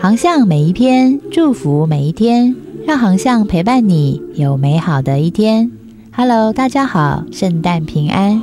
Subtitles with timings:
[0.00, 2.54] 航向每一篇，祝福每一天，
[2.86, 5.72] 让航向陪伴你有美好的一天。
[6.12, 8.40] Hello，大家好，圣诞平安。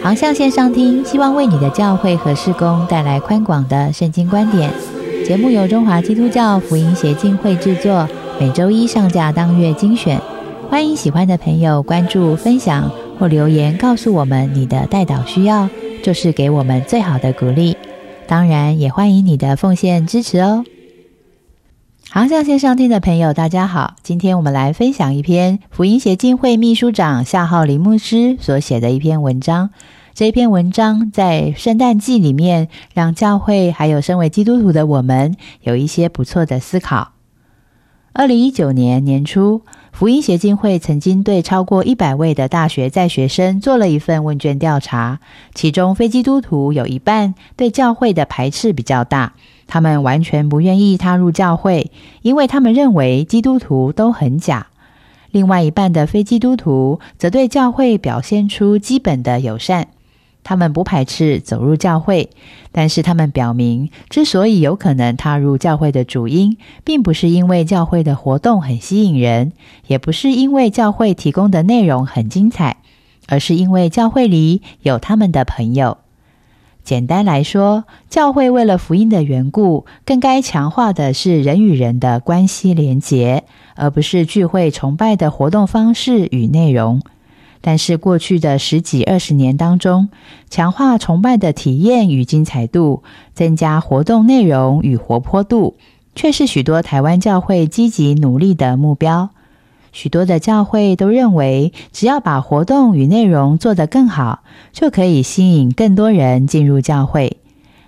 [0.00, 4.70] 航向线上听，希望为你的教会和事工带来宽广的圣经观点。
[5.26, 8.08] 节目由中华基督教福音协进会制作，
[8.38, 10.20] 每周一上架当月精选。
[10.70, 12.88] 欢迎喜欢的朋友关注、分享
[13.18, 15.68] 或留言告诉我们你的代祷需要，
[16.04, 17.76] 就是给我们最好的鼓励。
[18.28, 20.64] 当然，也欢迎你的奉献支持哦。
[22.10, 23.94] 航向线上听的朋友，大家好！
[24.02, 29.70] 今天我们来分享一篇福音协进会秘书长夏浩林牧师所写的一篇文章。
[30.14, 37.12] 这篇文章在圣诞季里面，让教会还有身为基督徒的我们有一些不错的思考。
[38.18, 39.60] 二零一九年年初，
[39.92, 45.20] 福音协进会曾经对超过一百位的大学在学生做了一份问卷调查，
[45.54, 49.34] 其中非基督徒有一半对教会的排斥比较大。
[49.66, 51.90] 他们完全不愿意踏入教会，
[52.22, 54.68] 因为他们认为基督徒都很假。
[55.30, 59.88] 另外一半的非基督徒则对教会表现出基本的友善，
[60.46, 62.30] 他们不排斥走入教会，
[62.70, 69.50] 但是他们表明，之所以有可能踏入教会的主因，并不是因为教会的活动很吸引人，
[69.88, 72.76] 也不是因为教会提供的内容很精彩，
[73.26, 75.98] 而是因为教会里有他们的朋友。
[76.84, 83.42] 简单来说，教会为了福音的缘故，更该强化的是人与人的关系连结，
[83.74, 87.02] 而不是聚会崇拜的活动方式与内容。
[87.60, 90.08] 但是过去的十几二十年当中，
[90.50, 93.02] 强化崇拜的体验与精彩度，
[93.34, 95.76] 增加活动内容与活泼度，
[96.14, 99.30] 却是许多台湾教会积极努力的目标。
[99.92, 107.38] 许多的教会都认为，只要把活动与内容做得更好，就可以吸引更多人进入教会。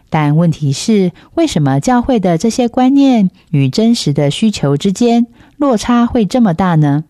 [0.08, 5.26] 但问题是，为什么教会的这些观念与真实的需求之间
[5.58, 7.04] 落差会这么大呢？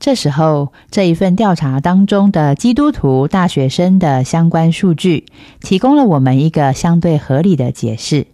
[0.00, 5.26] 这时候，这一份调查当中的基督徒大学生的相关数据，
[5.60, 8.26] 提供了我们一个相对合理的解释。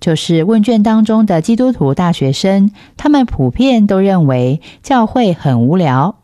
[0.00, 6.16] 就是问卷当中的基督徒大学生，他们普遍都认为教会很无聊。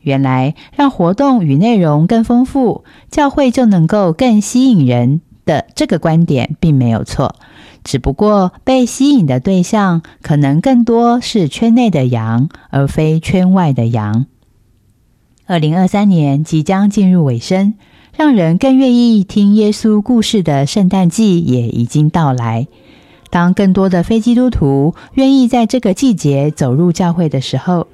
[0.00, 7.34] 原来让活动与内容更丰富，教会就能够更吸引人的这个观点并没有错，
[7.82, 14.26] 只不过被吸引的对象可能更多是圈内的羊，而非圈外的羊。
[15.46, 17.74] 二零二三年即将进入尾声，
[18.16, 22.68] 让人更愿意听耶稣故事的圣诞季也已经到来。
[23.30, 27.86] 当更多的非基督徒愿意在这个季节走入教会的时候，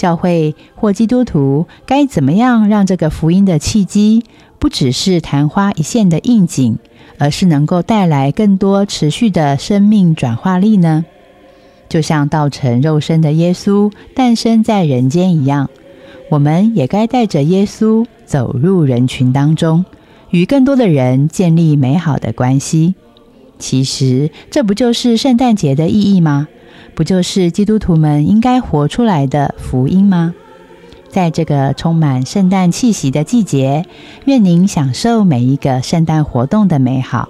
[0.00, 4.24] 教会或基督徒该怎么样让这个福音的契机
[4.58, 6.78] 不只是昙花一现的应景，
[7.18, 11.04] 而是能够带来更多持续的生命转化力呢？
[11.90, 15.68] 就像道成肉身的耶稣诞生在人间一样，
[16.30, 19.84] 我们也该带着耶稣走入人群当中，
[20.30, 22.94] 与更多的人建立美好的关系。
[23.60, 26.48] 其实，这不就是圣诞节的意义吗？
[26.96, 30.34] 不就是基督徒们应该活出来的福音吗？
[31.08, 33.84] 在这个充满圣诞气息的季节，
[34.26, 37.28] 愿您享受每一个圣诞活动的美好，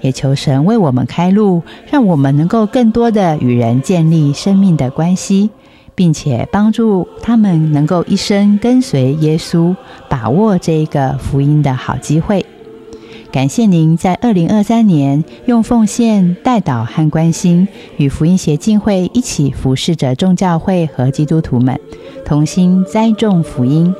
[0.00, 5.50] 也求神为我们开路，让我们能够更多的与人建立生命的关系，
[5.94, 9.76] 并且帮助他们能够一生跟随耶稣，
[10.08, 12.44] 把握这个福音的好机会。
[13.32, 17.66] 感谢您在二零二三年用奉献、代祷和关心，
[17.96, 21.80] 与福音协进会一起服侍着众教会和基督徒们，
[22.26, 23.94] 同心栽种福音。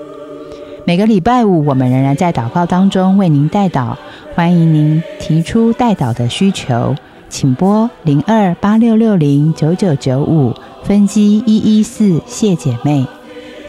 [0.84, 3.96] 每个礼拜五，我们仍然在祷告当中为您代祷。
[4.34, 6.94] 欢迎您提出代祷的需求，
[7.30, 10.52] 请拨零二八六六零九九九五
[10.84, 13.06] 分机一一四谢姐妹。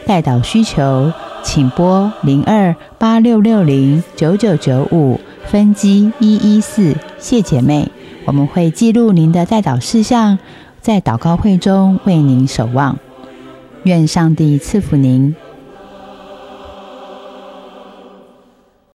[0.04, 1.10] 代祷需求，
[1.42, 5.18] 请拨零二八六六零九九九五。
[5.50, 7.90] 分机一一四，谢姐妹，
[8.24, 10.38] 我们会记录您的代祷事项，
[10.80, 12.98] 在祷告会中为您守望。
[13.84, 15.36] 愿上帝赐福您。